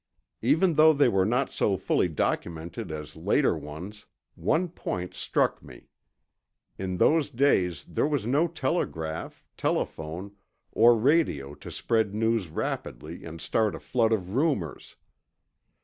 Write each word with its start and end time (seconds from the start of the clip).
Even 0.41 0.73
though 0.73 0.93
they 0.93 1.07
were 1.07 1.27
not 1.27 1.51
so 1.51 1.77
fully 1.77 2.07
documented 2.09 2.91
as 2.91 3.15
later 3.15 3.55
ones, 3.55 4.07
one 4.33 4.67
point 4.67 5.13
struck 5.13 5.61
me. 5.61 5.89
In 6.79 6.97
those 6.97 7.29
days, 7.29 7.85
there 7.87 8.07
was 8.07 8.25
no 8.25 8.47
telegraph, 8.47 9.45
telephone, 9.57 10.31
or 10.71 10.97
radio 10.97 11.53
to 11.53 11.69
spread 11.71 12.15
news 12.15 12.49
rapidly 12.49 13.23
and 13.23 13.39
start 13.39 13.75
a 13.75 13.79
flood 13.79 14.11
of 14.11 14.33
rumors. 14.33 14.95